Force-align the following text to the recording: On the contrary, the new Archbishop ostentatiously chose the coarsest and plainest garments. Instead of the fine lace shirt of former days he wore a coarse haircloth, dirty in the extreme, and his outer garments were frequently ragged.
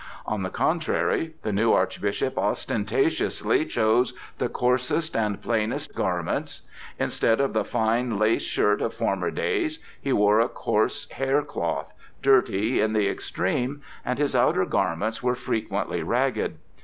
On 0.25 0.41
the 0.41 0.49
contrary, 0.49 1.35
the 1.43 1.53
new 1.53 1.73
Archbishop 1.73 2.35
ostentatiously 2.35 3.67
chose 3.67 4.13
the 4.39 4.49
coarsest 4.49 5.15
and 5.15 5.39
plainest 5.39 5.93
garments. 5.93 6.63
Instead 6.97 7.39
of 7.39 7.53
the 7.53 7.63
fine 7.63 8.17
lace 8.17 8.41
shirt 8.41 8.81
of 8.81 8.95
former 8.95 9.29
days 9.29 9.77
he 10.01 10.11
wore 10.11 10.39
a 10.39 10.49
coarse 10.49 11.07
haircloth, 11.11 11.93
dirty 12.19 12.81
in 12.81 12.93
the 12.93 13.07
extreme, 13.07 13.83
and 14.03 14.17
his 14.17 14.35
outer 14.35 14.65
garments 14.65 15.21
were 15.21 15.35
frequently 15.35 16.01
ragged. 16.01 16.57